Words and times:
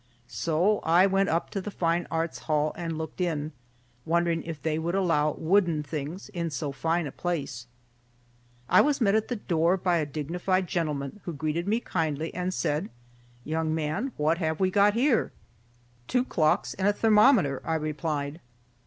So 0.25 0.79
I 0.79 1.05
went 1.05 1.29
up 1.29 1.51
to 1.51 1.61
the 1.61 1.69
Fine 1.69 2.07
Arts 2.09 2.39
Hall 2.39 2.73
and 2.75 2.97
looked 2.97 3.21
in, 3.21 3.51
wondering 4.03 4.41
if 4.41 4.59
they 4.59 4.79
would 4.79 4.95
allow 4.95 5.33
wooden 5.33 5.83
things 5.83 6.27
in 6.29 6.49
so 6.49 6.71
fine 6.71 7.05
a 7.05 7.11
place. 7.11 7.67
I 8.67 8.81
was 8.81 8.99
met 8.99 9.13
at 9.13 9.27
the 9.27 9.35
door 9.35 9.77
by 9.77 9.97
a 9.97 10.07
dignified 10.07 10.65
gentleman, 10.65 11.19
who 11.25 11.33
greeted 11.33 11.67
me 11.67 11.81
kindly 11.81 12.33
and 12.33 12.51
said, 12.51 12.89
"Young 13.43 13.75
man, 13.75 14.11
what 14.17 14.39
have 14.39 14.59
we 14.59 14.71
got 14.71 14.95
here?" 14.95 15.31
"Two 16.07 16.25
clocks 16.25 16.73
and 16.73 16.87
a 16.87 16.93
thermometer," 16.93 17.61
I 17.63 17.75
replied. 17.75 18.41